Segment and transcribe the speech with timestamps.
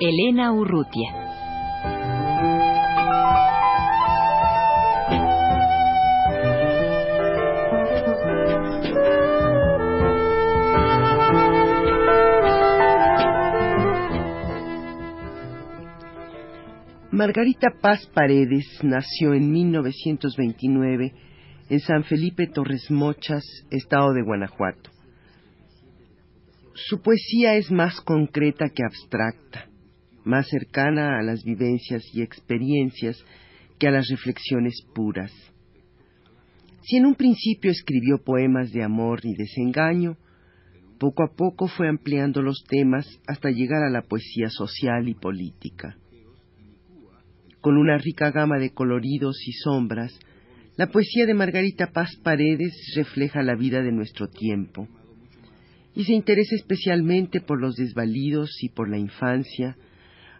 [0.00, 1.08] Elena Urrutia.
[17.12, 21.12] Margarita Paz Paredes nació en 1929
[21.70, 24.90] en San Felipe Torres Mochas, estado de Guanajuato.
[26.74, 29.68] Su poesía es más concreta que abstracta,
[30.24, 33.22] más cercana a las vivencias y experiencias
[33.78, 35.32] que a las reflexiones puras.
[36.82, 40.16] Si en un principio escribió poemas de amor y desengaño,
[40.98, 45.96] poco a poco fue ampliando los temas hasta llegar a la poesía social y política.
[47.60, 50.18] Con una rica gama de coloridos y sombras,
[50.76, 54.88] la poesía de Margarita Paz Paredes refleja la vida de nuestro tiempo
[55.94, 59.76] y se interesa especialmente por los desvalidos y por la infancia,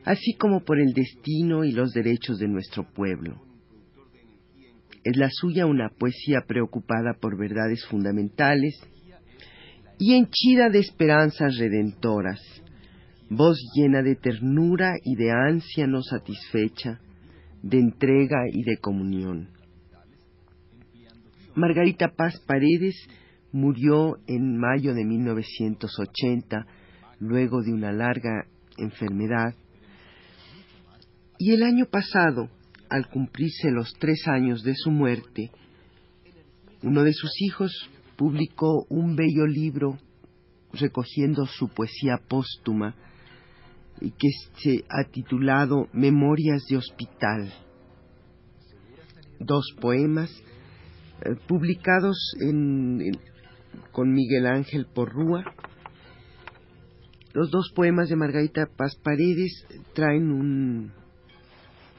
[0.05, 3.41] así como por el destino y los derechos de nuestro pueblo.
[5.03, 8.75] Es la suya una poesía preocupada por verdades fundamentales
[9.99, 12.41] y henchida de esperanzas redentoras,
[13.29, 17.01] voz llena de ternura y de ansia no satisfecha,
[17.63, 19.49] de entrega y de comunión.
[21.55, 22.97] Margarita Paz Paredes
[23.53, 26.67] murió en mayo de 1980
[27.21, 29.55] luego de una larga enfermedad
[31.39, 32.49] y el año pasado,
[32.89, 35.51] al cumplirse los tres años de su muerte,
[36.83, 37.73] uno de sus hijos
[38.17, 39.99] publicó un bello libro
[40.73, 42.95] recogiendo su poesía póstuma
[44.01, 44.29] y que
[44.59, 47.53] se ha titulado Memorias de Hospital.
[49.41, 50.31] Dos poemas
[51.23, 53.19] eh, publicados en,
[53.93, 55.45] con Miguel Ángel Porrúa.
[57.33, 60.93] Los dos poemas de Margarita Paz Paredes traen un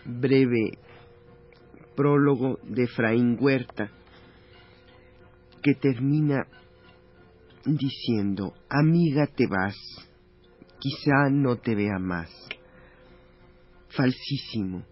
[0.06, 0.78] breve
[1.96, 3.90] prólogo de Efraín Huerta
[5.64, 6.46] que termina
[7.66, 9.76] diciendo, amiga te vas,
[10.80, 12.30] quizá no te vea más.
[13.90, 14.84] Falsísimo.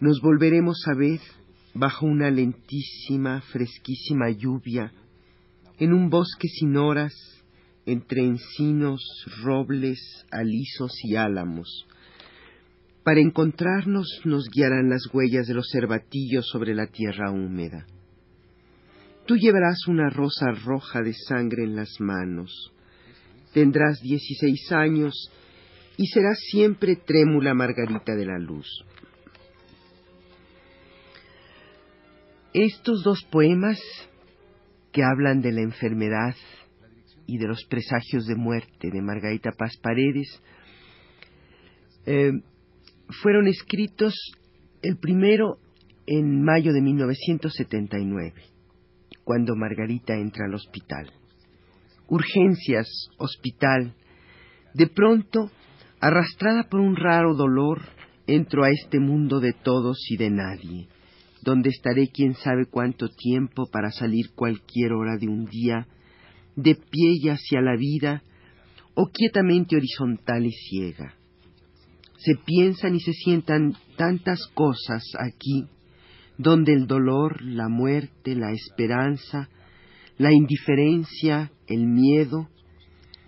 [0.00, 1.20] Nos volveremos a ver
[1.72, 4.92] bajo una lentísima, fresquísima lluvia
[5.78, 7.14] en un bosque sin horas,
[7.86, 9.00] entre encinos,
[9.42, 11.86] robles, alisos y álamos.
[13.04, 17.86] Para encontrarnos nos guiarán las huellas de los cervatillos sobre la tierra húmeda.
[19.26, 22.72] Tú llevarás una rosa roja de sangre en las manos.
[23.52, 25.30] Tendrás dieciséis años
[25.98, 28.66] y serás siempre trémula Margarita de la Luz.
[32.54, 33.78] Estos dos poemas
[34.92, 36.34] que hablan de la enfermedad
[37.26, 40.40] y de los presagios de muerte de Margarita Paz Paredes,
[42.06, 42.32] eh,
[43.08, 44.14] fueron escritos
[44.82, 45.58] el primero
[46.06, 48.34] en mayo de 1979,
[49.24, 51.10] cuando Margarita entra al hospital.
[52.08, 52.88] Urgencias,
[53.18, 53.94] hospital.
[54.74, 55.50] De pronto,
[56.00, 57.80] arrastrada por un raro dolor,
[58.26, 60.88] entro a este mundo de todos y de nadie
[61.44, 65.86] donde estaré quién sabe cuánto tiempo para salir cualquier hora de un día,
[66.56, 68.22] de pie y hacia la vida,
[68.94, 71.14] o quietamente horizontal y ciega.
[72.24, 75.66] Se piensan y se sientan tantas cosas aquí,
[76.38, 79.50] donde el dolor, la muerte, la esperanza,
[80.16, 82.48] la indiferencia, el miedo,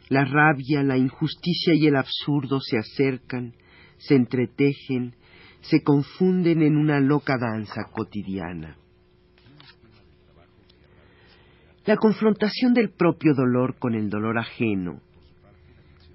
[0.08, 3.52] la rabia, la injusticia y el absurdo se acercan,
[3.98, 5.14] se entretejen,
[5.60, 8.78] se confunden en una loca danza cotidiana.
[11.84, 15.02] La confrontación del propio dolor con el dolor ajeno,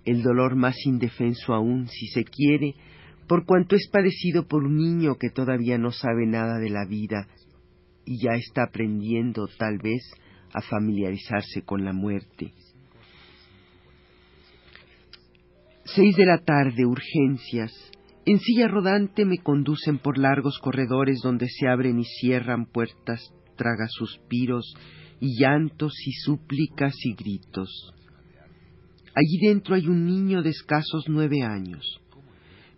[0.05, 2.75] el dolor más indefenso aún, si se quiere,
[3.27, 7.27] por cuanto es padecido por un niño que todavía no sabe nada de la vida
[8.05, 10.01] y ya está aprendiendo tal vez
[10.53, 12.53] a familiarizarse con la muerte.
[15.85, 17.71] Seis de la tarde, urgencias,
[18.25, 23.87] en silla rodante me conducen por largos corredores donde se abren y cierran puertas, traga
[23.87, 24.73] suspiros
[25.19, 27.93] y llantos y súplicas y gritos.
[29.13, 31.99] Allí dentro hay un niño de escasos nueve años.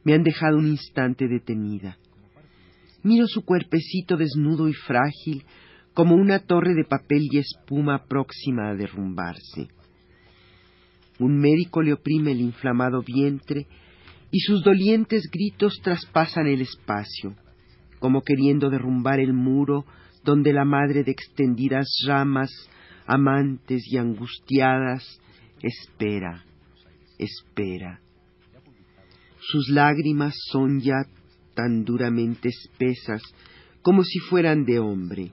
[0.04, 1.98] Me han dejado un instante detenida.
[3.04, 5.44] Miro su cuerpecito desnudo y frágil
[5.94, 9.68] como una torre de papel y espuma próxima a derrumbarse.
[11.20, 13.68] Un médico le oprime el inflamado vientre
[14.32, 17.36] y sus dolientes gritos traspasan el espacio,
[18.00, 19.86] como queriendo derrumbar el muro
[20.24, 22.50] donde la madre de extendidas ramas,
[23.06, 25.22] amantes y angustiadas,
[25.64, 26.44] espera,
[27.18, 28.00] espera.
[29.40, 31.06] Sus lágrimas son ya
[31.56, 33.22] tan duramente espesas
[33.82, 35.32] como si fueran de hombre.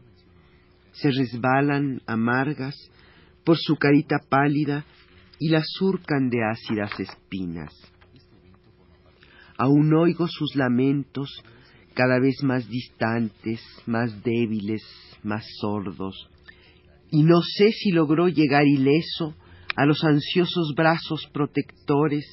[0.93, 2.75] Se resbalan amargas
[3.44, 4.85] por su carita pálida
[5.38, 7.73] y la surcan de ácidas espinas.
[9.56, 11.43] Aún oigo sus lamentos
[11.94, 14.83] cada vez más distantes, más débiles,
[15.23, 16.29] más sordos,
[17.11, 19.35] y no sé si logró llegar ileso
[19.76, 22.26] a los ansiosos brazos protectores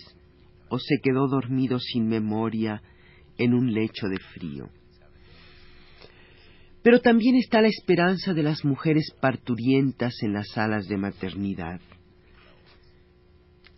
[0.70, 2.82] o se quedó dormido sin memoria
[3.38, 4.70] en un lecho de frío.
[6.84, 11.82] Pero también está la esperanza de las mujeres parturientas en las salas de maternidad.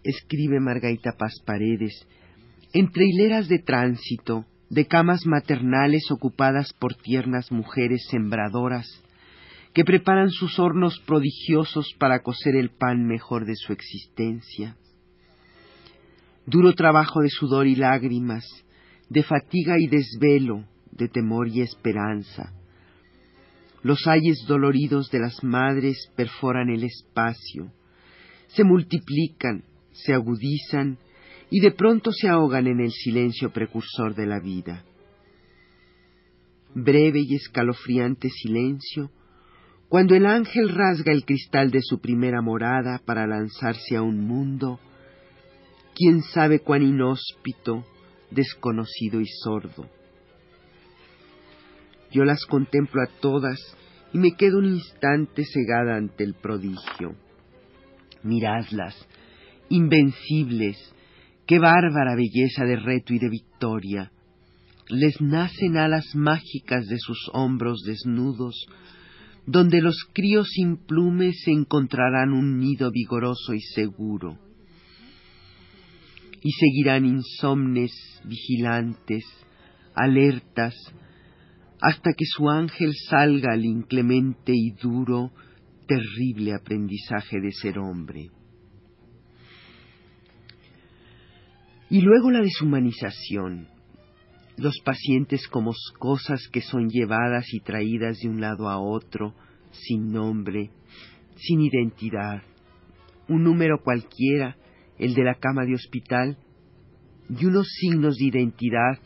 [0.03, 2.07] Escribe Margarita Paz Paredes,
[2.73, 8.87] entre hileras de tránsito, de camas maternales ocupadas por tiernas mujeres sembradoras,
[9.73, 14.75] que preparan sus hornos prodigiosos para cocer el pan mejor de su existencia.
[16.45, 18.45] Duro trabajo de sudor y lágrimas,
[19.09, 22.53] de fatiga y desvelo, de temor y esperanza.
[23.83, 27.71] Los ayes doloridos de las madres perforan el espacio,
[28.47, 30.97] se multiplican, se agudizan
[31.51, 34.83] y de pronto se ahogan en el silencio precursor de la vida.
[36.75, 39.11] Breve y escalofriante silencio,
[39.89, 44.79] cuando el ángel rasga el cristal de su primera morada para lanzarse a un mundo,
[45.95, 47.83] quién sabe cuán inhóspito,
[48.29, 49.89] desconocido y sordo.
[52.11, 53.59] Yo las contemplo a todas
[54.13, 57.15] y me quedo un instante cegada ante el prodigio.
[58.21, 58.95] Miradlas,
[59.69, 60.77] invencibles,
[61.47, 64.11] qué bárbara belleza de reto y de victoria.
[64.87, 68.67] Les nacen alas mágicas de sus hombros desnudos,
[69.51, 74.37] donde los críos sin plumes encontrarán un nido vigoroso y seguro
[76.41, 77.91] y seguirán insomnes,
[78.23, 79.23] vigilantes,
[79.95, 80.75] alertas,
[81.81, 85.31] hasta que su ángel salga al inclemente y duro,
[85.87, 88.29] terrible aprendizaje de ser hombre.
[91.89, 93.67] Y luego la deshumanización,
[94.61, 99.33] los pacientes como cosas que son llevadas y traídas de un lado a otro,
[99.71, 100.71] sin nombre,
[101.35, 102.41] sin identidad,
[103.27, 104.57] un número cualquiera,
[104.97, 106.37] el de la cama de hospital,
[107.29, 108.99] y unos signos de identidad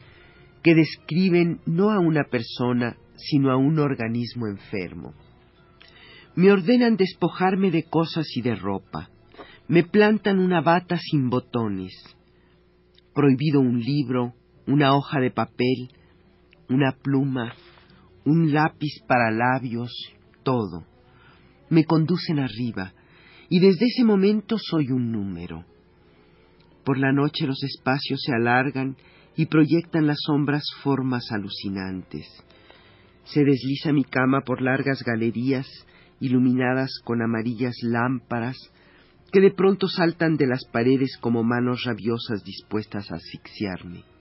[0.64, 5.14] que describen no a una persona, sino a un organismo enfermo.
[6.36, 9.10] Me ordenan despojarme de cosas y de ropa.
[9.68, 11.94] Me plantan una bata sin botones.
[13.14, 14.34] Prohibido un libro,
[14.68, 15.90] una hoja de papel,
[16.70, 17.54] una pluma,
[18.26, 19.92] un lápiz para labios,
[20.44, 20.86] todo.
[21.70, 22.94] Me conducen arriba,
[23.50, 25.66] y desde ese momento soy un número.
[26.86, 28.98] Por la noche los espacios se alargan
[29.36, 32.28] y proyectan las sombras formas alucinantes.
[33.26, 35.68] Se desliza mi cama por largas galerías
[36.20, 38.58] iluminadas con amarillas lámparas
[39.32, 44.13] que de pronto saltan de las paredes como manos rabiosas dispuestas a asfixiarme.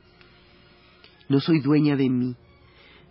[1.29, 2.37] No soy dueña de mí,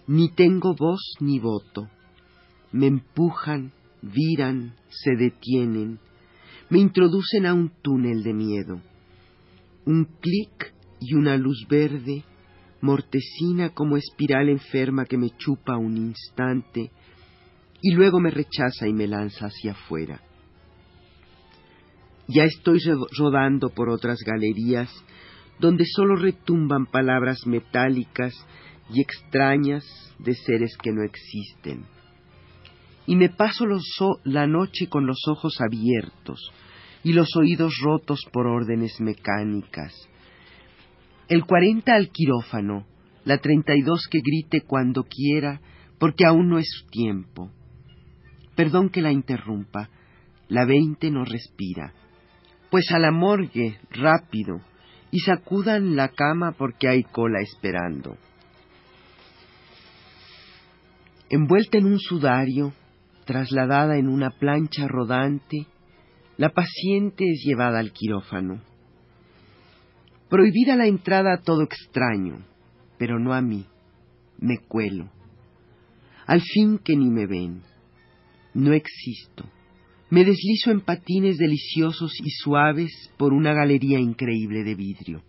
[0.07, 1.89] ni tengo voz ni voto.
[2.71, 5.99] Me empujan, viran, se detienen,
[6.69, 8.81] me introducen a un túnel de miedo
[9.85, 12.23] un clic y una luz verde,
[12.81, 16.91] mortecina como espiral enferma que me chupa un instante
[17.81, 20.21] y luego me rechaza y me lanza hacia afuera.
[22.27, 22.79] Ya estoy
[23.17, 24.89] rodando por otras galerías
[25.61, 28.33] donde solo retumban palabras metálicas
[28.89, 29.85] y extrañas
[30.19, 31.85] de seres que no existen.
[33.05, 33.65] Y me paso
[34.23, 36.51] la noche con los ojos abiertos,
[37.03, 39.93] y los oídos rotos por órdenes mecánicas.
[41.29, 42.85] El cuarenta al quirófano,
[43.23, 45.61] la treinta y dos que grite cuando quiera,
[45.99, 47.51] porque aún no es tiempo.
[48.55, 49.89] Perdón que la interrumpa,
[50.47, 51.93] la veinte no respira.
[52.69, 54.61] Pues a la morgue, rápido,
[55.11, 58.17] y sacudan la cama porque hay cola esperando.
[61.29, 62.73] Envuelta en un sudario,
[63.25, 65.67] trasladada en una plancha rodante,
[66.37, 68.61] La paciente es llevada al quirófano.
[70.27, 72.43] Prohibida la entrada a todo extraño,
[72.97, 73.67] pero no a mí.
[74.39, 75.11] Me cuelo.
[76.25, 77.61] Al fin que ni me ven.
[78.55, 79.43] No existo.
[80.11, 85.23] Me deslizo en patines deliciosos y suaves por una galería increíble de vidrio.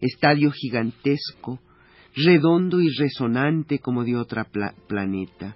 [0.00, 1.60] Estadio gigantesco,
[2.16, 4.44] redondo y resonante como de otra
[4.88, 5.54] planeta.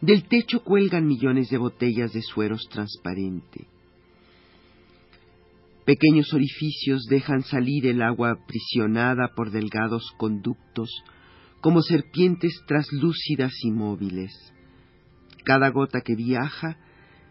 [0.00, 3.68] Del techo cuelgan millones de botellas de sueros transparente.
[5.84, 10.90] Pequeños orificios dejan salir el agua aprisionada por delgados conductos,
[11.60, 14.52] como serpientes traslúcidas y móviles.
[15.44, 16.76] Cada gota que viaja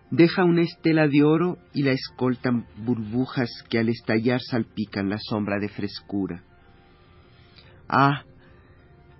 [0.10, 5.58] deja una estela de oro y la escoltan burbujas que al estallar salpican la sombra
[5.60, 6.44] de frescura.
[7.88, 8.24] Ah,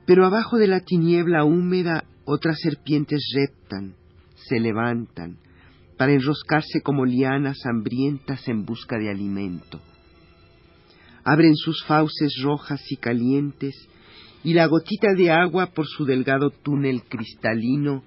[0.06, 3.96] pero abajo de la tiniebla húmeda otras serpientes reptan,
[4.36, 5.38] se levantan,
[5.98, 9.80] para enroscarse como lianas hambrientas en busca de alimento.
[11.24, 13.76] Abren sus fauces rojas y calientes,
[14.44, 18.04] y la gotita de agua por su delgado túnel cristalino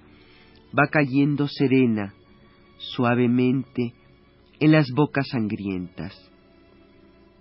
[0.77, 2.13] va cayendo serena,
[2.77, 3.93] suavemente,
[4.59, 6.13] en las bocas sangrientas.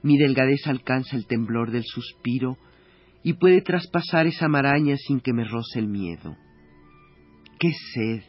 [0.02, 2.58] Mi delgadez alcanza el temblor del suspiro
[3.22, 6.36] y puede traspasar esa maraña sin que me roce el miedo.
[7.58, 8.22] ¡Qué sed!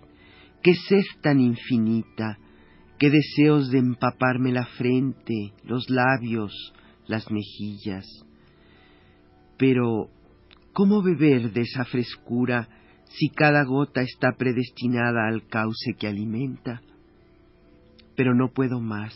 [0.63, 2.37] ¡Qué sed tan infinita!
[2.97, 6.73] ¡Qué deseos de empaparme la frente, los labios,
[7.07, 8.05] las mejillas!
[9.57, 10.09] Pero,
[10.71, 12.69] ¿cómo beber de esa frescura
[13.17, 16.81] si cada gota está predestinada al cauce que alimenta?
[18.15, 19.15] Pero no puedo más.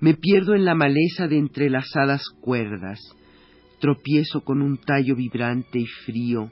[0.00, 3.00] Me pierdo en la maleza de entrelazadas cuerdas,
[3.80, 6.50] tropiezo con un tallo vibrante y frío,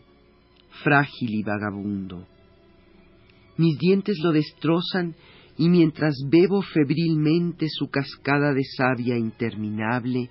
[0.82, 2.26] frágil y vagabundo.
[3.56, 5.14] Mis dientes lo destrozan
[5.56, 10.30] y mientras bebo febrilmente su cascada de savia interminable,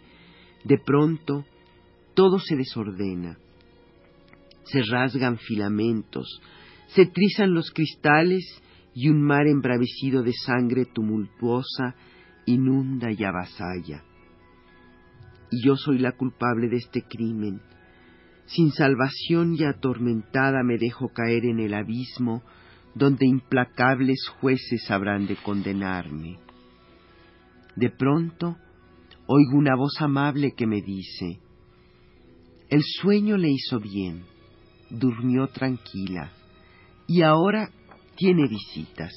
[0.63, 1.46] de pronto
[2.13, 3.38] todo se desordena.
[4.63, 6.41] Se rasgan filamentos,
[6.88, 8.44] se trizan los cristales
[8.94, 11.96] y un mar embravecido de sangre tumultuosa
[12.46, 14.03] inunda y avasalla
[15.51, 17.62] y yo soy la culpable de este crimen.
[18.46, 22.41] Sin salvación y atormentada me dejo caer en el abismo
[22.96, 26.39] donde implacables jueces habrán de condenarme.
[27.75, 28.58] De pronto
[29.27, 31.39] oigo una voz amable que me dice,
[32.70, 34.24] el sueño le hizo bien,
[34.91, 36.31] durmió tranquila
[37.07, 37.69] y ahora
[38.15, 39.12] tiene visitas.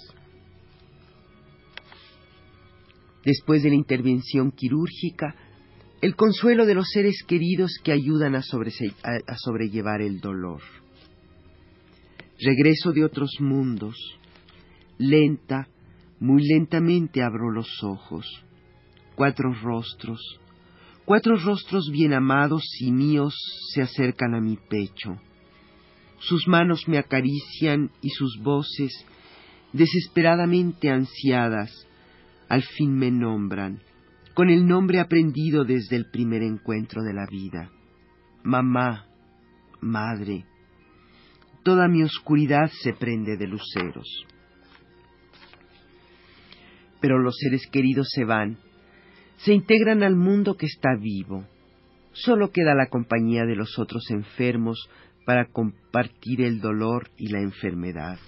[3.24, 5.34] Después de la intervención quirúrgica,
[6.00, 10.60] el consuelo de los seres queridos que ayudan a, sobrellevar el dolor.
[12.38, 13.96] Regreso de otros mundos.
[14.98, 15.68] Lenta,
[16.20, 18.26] muy lentamente abro los ojos.
[19.14, 20.20] Cuatro rostros,
[21.04, 23.34] cuatro rostros bien amados y míos
[23.72, 25.20] se acercan a mi pecho.
[26.28, 28.92] Sus manos me acarician y sus voces,
[29.72, 31.70] desesperadamente ansiadas,
[32.48, 33.82] al fin me nombran
[34.32, 37.70] con el nombre aprendido desde el primer encuentro de la vida.
[38.42, 39.06] Mamá,
[39.80, 40.44] madre,
[41.62, 44.26] toda mi oscuridad se prende de luceros.
[47.00, 48.58] Pero los seres queridos se van,
[49.36, 51.46] se integran al mundo que está vivo.
[52.12, 54.88] Solo queda la compañía de los otros enfermos
[55.24, 58.18] para compartir el dolor y la enfermedad.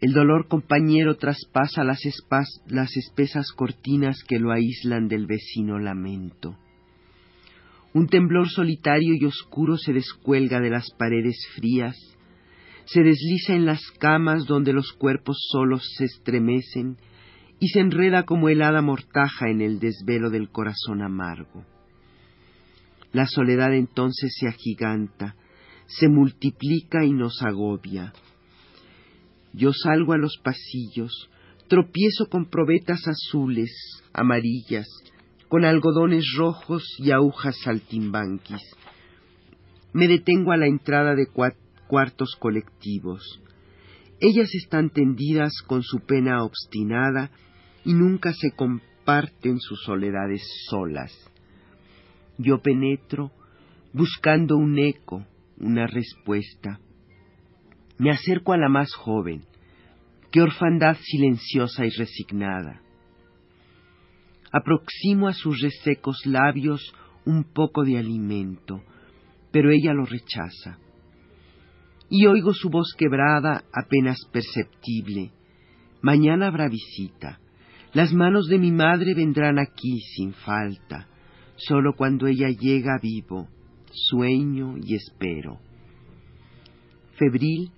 [0.00, 2.00] El dolor compañero traspasa las,
[2.96, 6.58] espesas cortinas que lo aíslan del vecino lamento.
[7.94, 11.96] Un temblor solitario y oscuro se descuelga de las paredes frías,
[12.86, 16.98] se desliza en las camas donde los cuerpos solos se estremecen
[17.60, 21.64] y se enreda como helada mortaja en el desvelo del corazón amargo.
[23.14, 25.36] La soledad entonces se agiganta,
[25.86, 28.12] se multiplica y nos agobia.
[29.52, 31.30] Yo salgo a los pasillos,
[31.68, 33.70] tropiezo con probetas azules,
[34.12, 34.88] amarillas,
[35.48, 38.62] con algodones rojos y agujas saltimbanquis.
[39.92, 41.28] Me detengo a la entrada de
[41.86, 43.40] cuartos colectivos.
[44.18, 47.30] Ellas están tendidas con su pena obstinada
[47.84, 51.12] y nunca se comparten sus soledades solas.
[52.38, 53.30] Yo penetro
[53.92, 55.24] buscando un eco,
[55.58, 56.80] una respuesta.
[57.98, 59.44] Me acerco a la más joven.
[60.32, 62.80] Qué orfandad silenciosa y resignada.
[64.50, 66.92] Aproximo a sus resecos labios
[67.24, 68.82] un poco de alimento,
[69.52, 70.78] pero ella lo rechaza.
[72.10, 75.32] Y oigo su voz quebrada, apenas perceptible.
[76.02, 77.38] Mañana habrá visita.
[77.92, 81.08] Las manos de mi madre vendrán aquí sin falta.
[81.56, 83.48] Solo cuando ella llega vivo,
[83.90, 85.60] sueño y espero.
[87.16, 87.70] Febril,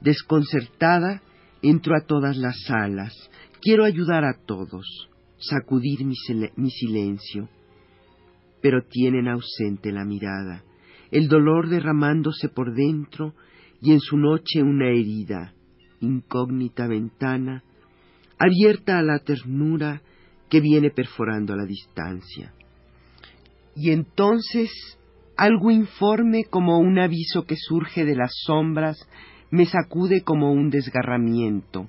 [0.00, 1.22] desconcertada,
[1.62, 3.12] entro a todas las salas.
[3.60, 6.14] Quiero ayudar a todos, sacudir mi,
[6.56, 7.48] mi silencio.
[8.62, 10.64] Pero tienen ausente la mirada,
[11.10, 13.34] el dolor derramándose por dentro
[13.82, 15.52] y en su noche una herida,
[16.00, 17.62] incógnita ventana,
[18.38, 20.00] abierta a la ternura
[20.48, 22.54] que viene perforando la distancia.
[23.74, 24.70] Y entonces
[25.36, 28.98] algo informe como un aviso que surge de las sombras
[29.50, 31.88] me sacude como un desgarramiento,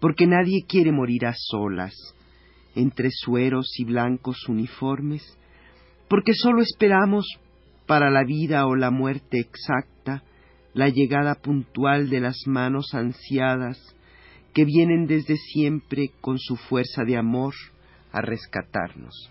[0.00, 1.94] porque nadie quiere morir a solas,
[2.74, 5.38] entre sueros y blancos uniformes,
[6.08, 7.26] porque sólo esperamos
[7.86, 10.22] para la vida o la muerte exacta
[10.74, 13.78] la llegada puntual de las manos ansiadas
[14.54, 17.54] que vienen desde siempre con su fuerza de amor
[18.12, 19.30] a rescatarnos.